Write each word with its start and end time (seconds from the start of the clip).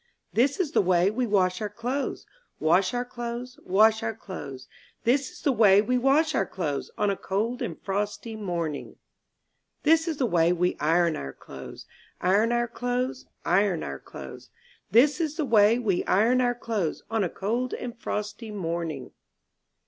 This 0.33 0.59
is 0.59 0.71
the 0.71 0.81
way 0.81 1.11
we 1.11 1.27
wash 1.27 1.61
our 1.61 1.69
clothes, 1.69 2.25
Wash 2.59 2.91
our 2.91 3.05
clothes, 3.05 3.59
wash 3.63 4.01
our 4.01 4.15
clothes; 4.15 4.67
This 5.03 5.29
is 5.29 5.41
the 5.43 5.51
way 5.51 5.79
we 5.79 5.95
wash 5.95 6.33
our 6.33 6.47
clothes. 6.47 6.89
On 6.97 7.11
a 7.11 7.15
cold 7.15 7.61
and 7.61 7.79
frosty 7.79 8.35
morning. 8.35 8.95
This 9.83 10.07
is 10.07 10.17
the 10.17 10.25
way 10.25 10.51
we 10.53 10.75
iron 10.79 11.15
our 11.15 11.33
clothes. 11.33 11.85
Iron 12.19 12.51
our 12.51 12.67
clothes, 12.67 13.27
iron 13.45 13.83
our 13.83 13.99
clothes; 13.99 14.49
This 14.89 15.21
is 15.21 15.35
the 15.37 15.45
way 15.45 15.77
we 15.77 16.03
iron 16.05 16.41
our 16.41 16.55
clothes, 16.55 17.03
On 17.11 17.23
a 17.23 17.29
cold 17.29 17.75
and 17.75 17.95
frosty 17.95 18.49
morning. 18.49 19.11